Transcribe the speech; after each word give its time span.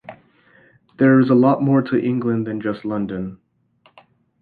There 0.97 1.19
is 1.19 1.29
a 1.29 1.35
lot 1.35 1.61
more 1.61 1.83
to 1.83 1.95
England 2.03 2.47
than 2.47 2.59
just 2.59 2.83
London. 2.85 3.39